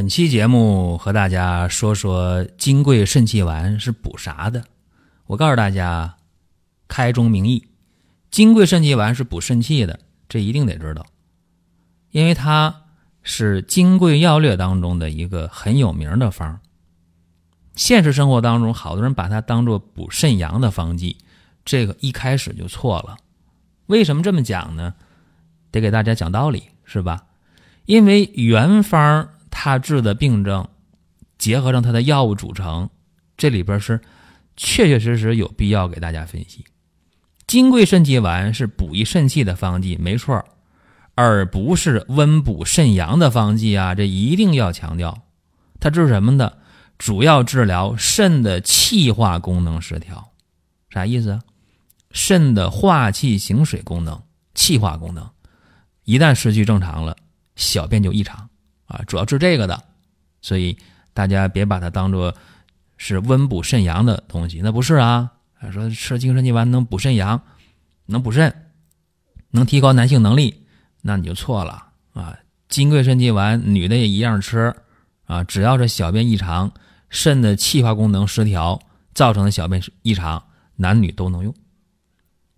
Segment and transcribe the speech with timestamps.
[0.00, 4.64] 本期节目和大家说说金匮肾气丸是补啥的。
[5.26, 6.16] 我告诉大家，
[6.88, 7.68] 开宗明义，
[8.30, 11.04] 金匮肾气丸是补肾气的，这一定得知道，
[12.12, 12.74] 因为它
[13.22, 16.58] 是《金匮要略》当中的一个很有名的方。
[17.76, 21.18] 现实生活当中，好多人把它当做补肾阳的方剂，
[21.62, 23.18] 这个一开始就错了。
[23.84, 24.94] 为什么这么讲呢？
[25.70, 27.26] 得给大家讲道理，是吧？
[27.84, 29.28] 因为原方。
[29.62, 30.66] 他治的病症，
[31.36, 32.88] 结合上他的药物组成，
[33.36, 34.00] 这里边是
[34.56, 36.64] 确确实实有必要给大家分析。
[37.46, 40.42] 金匮肾气丸是补益肾气的方剂，没错，
[41.14, 43.94] 而不是温补肾阳的方剂啊！
[43.94, 45.24] 这一定要强调。
[45.78, 46.56] 它治什么的？
[46.96, 50.32] 主要治疗肾的气化功能失调。
[50.88, 51.38] 啥意思？
[52.12, 54.22] 肾的化气行水功能、
[54.54, 55.28] 气化功能
[56.04, 57.14] 一旦失去正常了，
[57.56, 58.48] 小便就异常。
[58.90, 59.80] 啊，主要治这个的，
[60.42, 60.76] 所以
[61.14, 62.34] 大家别把它当做
[62.96, 65.30] 是温补肾阳的东西，那不是啊。
[65.72, 67.40] 说吃精神气丸能补肾阳，
[68.06, 68.72] 能补肾，
[69.50, 70.64] 能提高男性能力，
[71.02, 72.36] 那你就错了啊。
[72.68, 74.74] 金匮肾气丸女的也一样吃
[75.26, 76.72] 啊，只要是小便异常、
[77.10, 78.80] 肾的气化功能失调
[79.14, 80.42] 造成的小便异常，
[80.76, 81.54] 男女都能用。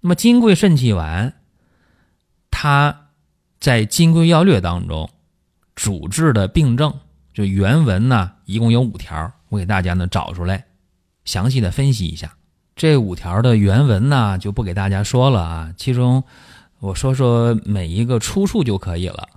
[0.00, 1.34] 那么金匮肾气丸，
[2.50, 3.08] 它
[3.60, 5.10] 在《金匮要略》当中。
[5.74, 6.92] 主治的病症
[7.32, 10.64] 就原文呢，一共有五条，我给大家呢找出来，
[11.24, 12.34] 详细的分析一下。
[12.76, 15.74] 这五条的原文呢，就不给大家说了啊。
[15.76, 16.22] 其中
[16.78, 19.28] 我说说每一个出处就可以了。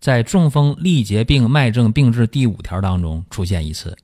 [0.00, 3.96] 在中风力竭病脉症病治第五条当中出现一次，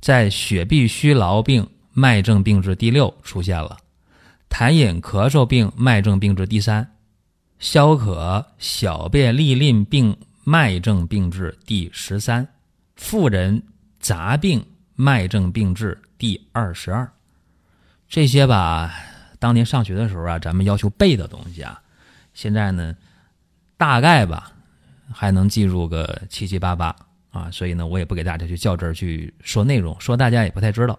[0.00, 3.78] 在血痹虚劳病脉症病治第六出现了，
[4.50, 6.92] 痰饮咳嗽病脉症病治第三，
[7.58, 10.16] 消渴小便利淋病。
[10.50, 12.44] 脉症病治第十三，
[12.96, 13.62] 妇人
[14.00, 14.66] 杂病
[14.96, 17.08] 脉症病治第二十二，
[18.08, 18.92] 这些吧，
[19.38, 21.80] 当年上学的时候啊，咱们要求背的东西啊，
[22.34, 22.96] 现在呢，
[23.76, 24.50] 大概吧，
[25.12, 26.96] 还能记住个七七八八
[27.30, 30.98] 啊，所以呢，我也不给大家去较真儿去说内容，说大家也不太知道。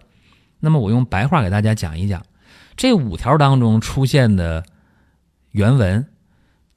[0.60, 2.24] 那么我用白话给大家讲一讲，
[2.74, 4.64] 这五条当中出现的
[5.50, 6.08] 原文，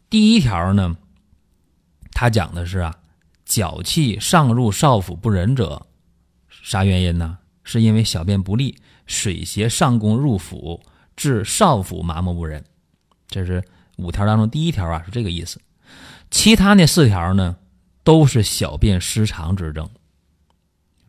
[0.09, 0.97] 第一条呢。
[2.15, 2.95] 他讲的是啊，
[3.43, 5.85] 脚气上入少府不仁者，
[6.49, 7.37] 啥原因呢？
[7.63, 10.81] 是因为小便不利，水邪上攻入腹，
[11.17, 12.63] 致少府麻木不仁。
[13.27, 13.63] 这是
[13.97, 15.59] 五条当中第一条啊，是这个意思。
[16.31, 17.57] 其他那四条呢，
[18.03, 19.89] 都是小便失常之症。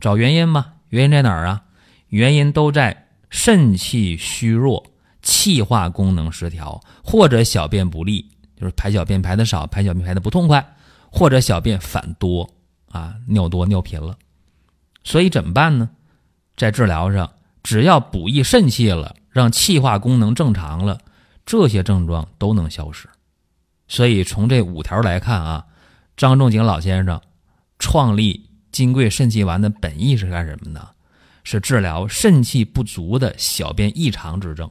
[0.01, 1.65] 找原因吧，原因在哪儿啊？
[2.09, 4.85] 原因都在肾气虚弱、
[5.23, 10.75] 气化功能失调，或者小便不利，就是排小便排的少，排小便排的不痛快。
[11.11, 12.49] 或者小便反多
[12.91, 14.17] 啊，尿多尿频了，
[15.05, 15.91] 所以怎么办呢？
[16.57, 20.99] 在治疗上，只要补益肾气了，让气化功能正常了，
[21.45, 23.09] 这些症状都能消失。
[23.89, 25.67] 所以从这五条来看啊，
[26.17, 27.21] 张仲景老先生
[27.79, 30.89] 创立金匮肾气丸的本意是干什么呢？
[31.45, 34.69] 是治疗肾气不足的小便异常之症，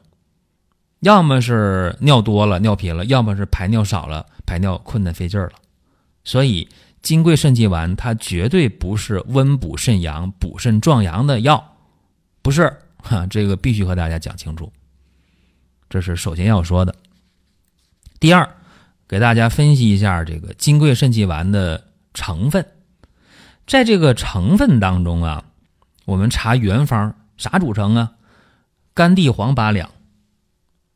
[1.00, 5.54] 要么是尿多了尿频了，要么是排尿少了排尿困难费劲儿了。
[6.26, 6.68] 所以，
[7.04, 11.78] 金匮肾气丸它绝对不是温补肾阳、补肾壮阳的药，
[12.42, 14.74] 不是哈， 这个必须和大家讲清楚。
[15.88, 16.96] 这是首先要说的。
[18.20, 18.50] 第二，
[19.08, 22.66] 给大家分析一下这个金匮肾气丸的成分，
[23.68, 25.46] 在这个成分当中啊，
[26.06, 28.14] 我们查原方啥组成啊？
[28.96, 29.92] 甘地黄八两，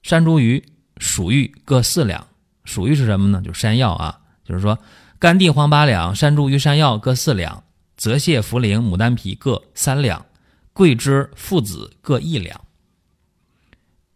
[0.01, 0.63] 山茱萸、
[0.97, 2.25] 鼠玉各四两。
[2.65, 3.43] 鼠玉是什么呢？
[3.45, 4.75] 就是山药啊，就是说。
[5.19, 7.65] 甘地黄八两，山茱萸、山药各四两，
[7.97, 10.25] 泽泻、茯苓、牡丹皮各三两，
[10.71, 12.61] 桂枝、附子各一两。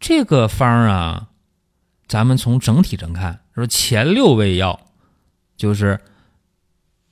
[0.00, 1.28] 这个方啊，
[2.08, 4.80] 咱们从整体上看，说前六味药
[5.58, 6.00] 就是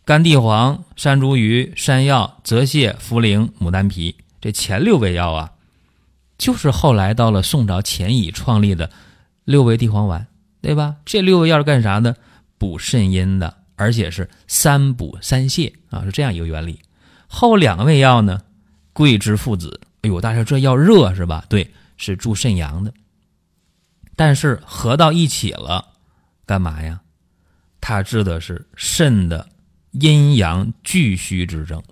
[0.07, 5.53] 甘地黄、山茱萸、山药、泽泻、茯苓、牡丹皮，这前六味药啊，
[6.39, 8.91] 就是后来到了宋朝钱乙创立的
[9.45, 10.27] 六味地黄丸，
[10.63, 10.97] 对吧？
[11.05, 12.17] 这六味药是干啥的？
[12.57, 13.59] 补肾阴的。
[13.83, 16.81] 而且是三补三泻啊，是这样一个原理。
[17.27, 18.41] 后两味药呢，
[18.93, 21.45] 桂枝附子，哎呦，大家说这药热是吧？
[21.49, 22.95] 对，是助肾阳的。
[24.15, 25.89] 但是合到一起了，
[26.47, 27.01] 干嘛呀？
[27.81, 29.49] 它治的是肾的
[29.91, 31.83] 阴阳俱虚之症。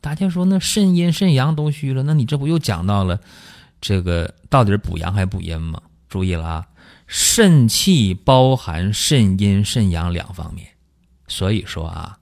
[0.00, 3.20] 大家说那肾阴肾阳都虚了，那你这不又讲到了
[3.80, 5.82] 这个到底是补阳还补阴吗？
[6.08, 6.66] 注意了啊，
[7.06, 10.68] 肾气包含肾阴肾阳两方面，
[11.32, 12.18] 所以说啊，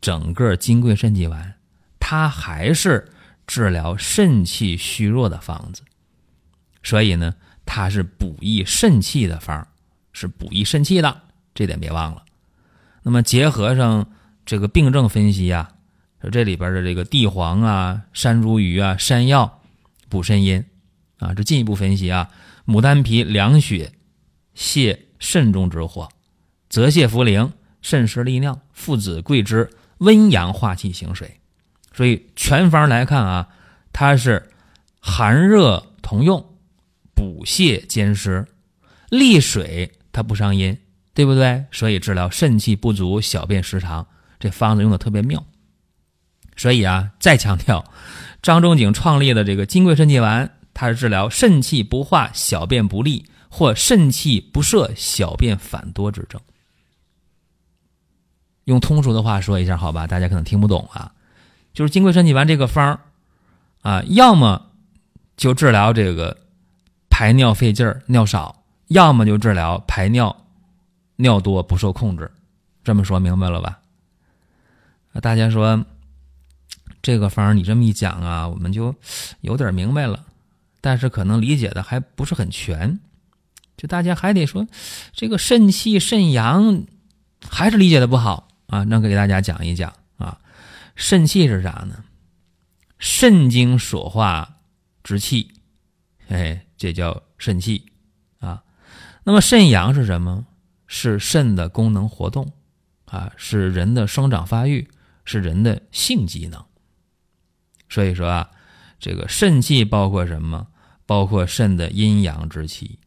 [0.00, 1.54] 整个金匮肾气丸
[1.98, 3.10] 它还是
[3.46, 5.82] 治疗肾气虚弱的方子，
[6.82, 7.34] 所以呢。
[7.68, 9.66] 它是补益肾气的方
[10.12, 11.22] 是补益肾气的，
[11.52, 12.22] 这点别忘了。
[13.02, 14.08] 那么结合上
[14.46, 15.72] 这个病症分析啊，
[16.20, 19.60] 说这里边的这个地黄啊、山茱萸啊、山药
[20.08, 20.64] 补肾阴
[21.18, 22.30] 啊，这进一步分析啊，
[22.66, 23.92] 牡丹皮凉血
[24.54, 26.08] 泻肾中之火，
[26.68, 27.50] 泽泻茯苓
[27.86, 31.38] 肾湿利尿，附子桂枝温阳化气行水。
[31.94, 33.46] 所以全方来看啊，
[33.92, 34.50] 它是
[34.98, 36.44] 寒热同用。
[37.14, 38.44] 补泻兼施，
[39.08, 40.76] 利水它不伤阴，
[41.14, 41.64] 对不对？
[41.70, 44.04] 所以治疗肾气不足、小便失常，
[44.40, 45.46] 这方子用的特别妙。
[46.56, 47.84] 所以啊，再强调，
[48.42, 56.40] 张仲景创立的这个金匮肾气丸，它是治疗肾气不化、小便不利或肾气不摄、小便反多之症。
[58.66, 60.06] 用通俗的话说一下，好吧？
[60.06, 61.10] 大家可能听不懂啊，
[61.72, 63.00] 就是金匮肾气丸这个方儿
[63.82, 64.66] 啊，要么
[65.36, 66.36] 就治疗这个。
[67.08, 70.44] 排尿费劲儿，尿少，要么就治疗排尿
[71.16, 72.30] 尿多不受控制，
[72.84, 73.78] 这么说明白了吧？
[75.22, 75.82] 大家说
[77.00, 78.94] 这个方儿你这么一讲啊，我们就
[79.40, 80.26] 有点明白了，
[80.82, 83.00] 但是可能理解的还不是很全，
[83.78, 84.66] 就大家还得说
[85.14, 86.84] 这个肾气肾阳
[87.48, 90.40] 还是理解的不好啊，那给大家讲一讲啊，
[90.94, 92.04] 肾气是啥呢？
[92.98, 94.58] 肾经所化
[95.02, 95.52] 之气，
[96.28, 96.62] 哎。
[96.78, 97.86] 这叫肾气
[98.38, 98.62] 啊，
[99.24, 100.46] 那么肾阳是什么？
[100.86, 102.52] 是肾的功能活动
[103.06, 104.86] 啊，是人的生长发育，
[105.24, 106.62] 是人的性机能。
[107.88, 108.50] 所以说啊，
[109.00, 110.66] 这个肾气包括什么？
[111.06, 112.98] 包括肾的阴阳之气。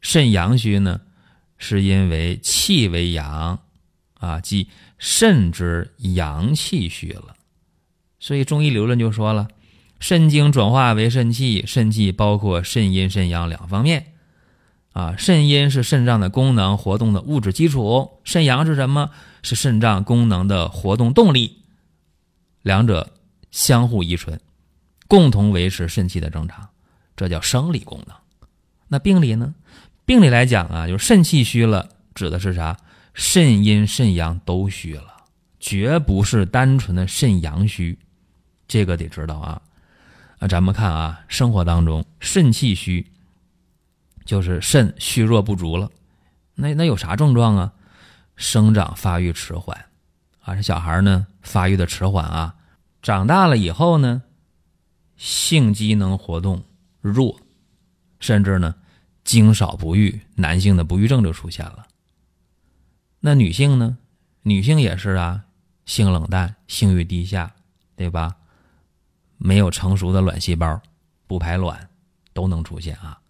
[0.00, 1.00] 肾阳虚呢，
[1.56, 3.60] 是因为气为阳
[4.14, 4.68] 啊，即
[5.06, 7.36] 肾之阳气虚了。
[8.18, 9.48] 所以中医理论就说了。
[10.00, 14.12] 肾精转化为肾气，肾气包括肾阴、肾阳两方面，
[14.92, 19.10] 啊，肾阴是肾脏的功能活动的物质基础，肾阳是什么？
[19.42, 21.58] 是肾脏功能的活动动力，
[22.62, 23.12] 两者
[23.50, 24.40] 相互依存，
[25.06, 26.68] 共同维持肾气的正常，
[27.16, 28.16] 这叫生理功能。
[28.88, 29.54] 那病理呢？
[30.04, 32.76] 病理来讲啊，就是肾气虚了，指的是啥？
[33.14, 35.24] 肾阴、肾阳都虚了，
[35.58, 37.98] 绝不是单纯的肾阳虚，
[38.68, 39.62] 这个得知道啊。
[40.40, 43.06] 那咱们看啊，生活当中肾气虚，
[44.24, 45.90] 就是肾虚弱不足了。
[46.54, 47.72] 那那有啥症状啊？
[48.36, 49.86] 生长发育迟缓
[50.40, 52.56] 啊，这小孩呢发育的迟缓啊，
[53.00, 54.22] 长大了以后呢，
[55.16, 56.64] 性机能活动
[57.00, 57.40] 弱，
[58.18, 58.74] 甚至呢
[59.22, 61.86] 精少不育，男性的不育症就出现了。
[63.26, 63.96] 那女性呢？
[64.42, 65.44] 女性也是啊，
[65.86, 67.54] 性冷淡，性欲低下，
[67.96, 68.36] 对吧？
[69.38, 70.82] 没有成熟的卵细胞，
[71.26, 71.88] 不排卵，
[72.34, 73.20] 都能出现啊。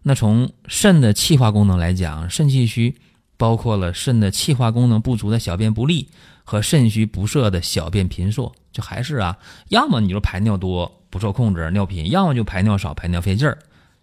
[0.00, 2.96] 那从肾的气化功能来讲，肾气虚
[3.36, 6.08] 包括了肾的气化功能不足的小便不利
[6.42, 13.58] 和肾虚不摄的小便频数，就还是啊，要么你就排尿多不受控制尿频，要么就排尿少排尿费劲儿，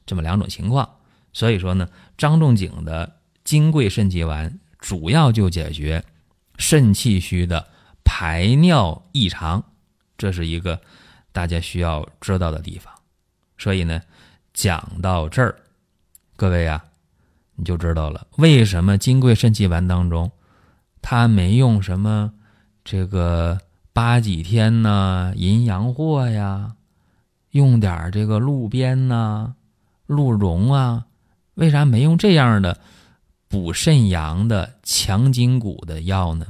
[0.06, 0.88] 这么两种情况。
[1.34, 6.04] 所以说呢，张仲景的金匮肾气丸主要就解决
[6.60, 7.68] 肾气虚的
[8.04, 9.64] 排尿异常，
[10.16, 10.80] 这是一个。
[11.32, 12.94] 大家需要知道的地方，
[13.58, 14.02] 所以呢，
[14.54, 15.54] 讲到这儿，
[16.38, 16.82] 各位啊，
[17.56, 20.32] 你就知道了为什么金匮肾气丸当中，
[21.02, 22.32] 它没用什么
[22.86, 23.60] 这个
[23.92, 26.76] 八几天呐、淫阳藿呀，
[27.52, 29.56] 用点这个鹿鞭呐、
[30.06, 31.08] 鹿茸啊，
[31.56, 32.80] 为啥没用这样的
[33.48, 36.46] 补肾阳的强筋骨的药呢？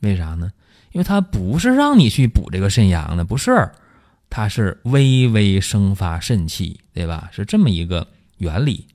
[0.00, 0.50] 为啥呢？
[0.92, 3.70] 因为它不是让你去补这个肾阳的，不是。
[4.28, 7.28] 它是微微生发肾气，对吧？
[7.32, 8.06] 是这么一个
[8.38, 8.86] 原理。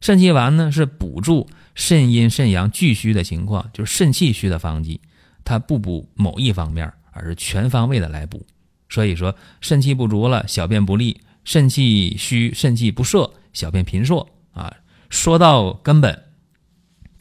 [0.00, 5.00] 肾气丸呢是补助肾阴肾阳俱虚的情况，就是肾气虚的方剂。
[5.44, 8.46] 它不补某一方面，而是全方位的来补。
[8.88, 14.72] 所以说，肾气不足了，小便不利；肾气虚，肾气不摄，小便频数啊。
[15.10, 16.16] 说到根本，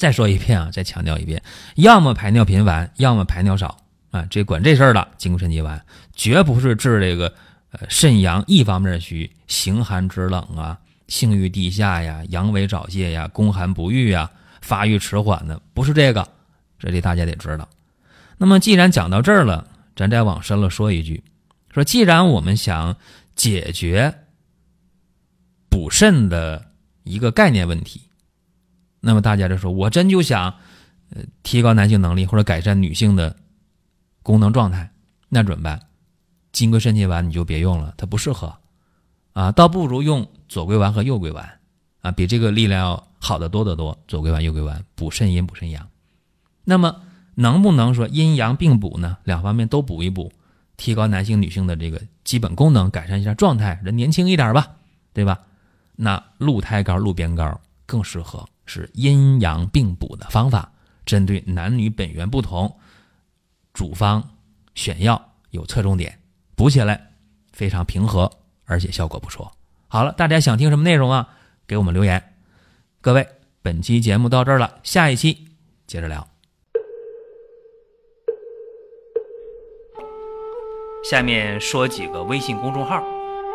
[0.04, 1.42] 再说一遍啊，再强调一遍，
[1.76, 3.78] 要么排尿频繁，要么排尿少
[4.12, 4.28] 啊。
[4.30, 5.82] 这管这事儿的金匮肾气丸，
[6.14, 7.34] 绝不是治这个
[7.72, 14.30] 呃肾阳一方面虚，形寒肢冷啊，性欲低下呀，阳痿早泄呀，宫寒不育呀，
[14.60, 16.28] 发育迟缓的，不是这个。
[16.78, 17.70] 这里大家得知道。
[18.38, 21.24] 那么既然讲到这儿了，咱再往深了说一句，
[21.74, 22.98] 说既然我们想
[23.38, 24.14] 解决
[25.70, 26.66] 补肾的
[27.06, 28.03] 一个概念问题。
[29.06, 30.46] 那么大家就说，我真就想，
[31.10, 33.36] 呃，提高男性能力或者改善女性的
[34.22, 34.90] 功能状态，
[35.28, 35.78] 那怎么办？
[36.54, 38.56] 金匮肾气丸你就别用了，它不适合，
[39.34, 41.60] 啊，倒不如用左归丸和右归丸，
[42.00, 43.98] 啊，比这个力量要好得多得多。
[44.08, 45.86] 左归丸、右归丸补肾阴、补肾阳。
[46.64, 47.02] 那么
[47.36, 49.18] 能不能说阴阳并补呢？
[49.26, 50.32] 两方面都补一补，
[50.78, 54.78] 提高男性、女性的这个基本功能，改善一下状态，人年轻一点吧，
[55.12, 55.42] 对吧？
[55.98, 58.48] 那鹿胎膏、鹿鞭膏更适合。
[58.66, 60.72] 是阴阳并补的方法，
[61.06, 62.78] 针对男女本源不同，
[63.74, 64.38] 主方
[64.76, 66.20] 选药有侧重点，
[66.56, 67.12] 补起来
[67.52, 68.32] 非常平和，
[68.66, 69.52] 而且效果不错。
[69.88, 71.30] 好了，大家想听什么内容啊？
[71.68, 72.34] 给我们留言。
[73.02, 73.28] 各位，
[73.62, 75.48] 本期节目到这儿了，下一期
[75.86, 76.28] 接着聊。
[81.04, 83.04] 下面说几个微信公众号：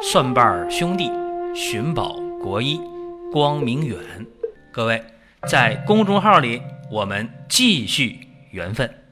[0.03, 1.11] 蒜瓣兄弟、
[1.55, 2.13] 寻宝
[2.43, 2.79] 国医、
[3.33, 3.99] 光明远。
[4.71, 5.03] 各位，
[5.49, 8.21] 在公众号里，我们继续
[8.51, 9.08] 缘分。